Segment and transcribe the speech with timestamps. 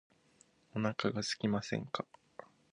[0.73, 2.07] お腹がすきませんか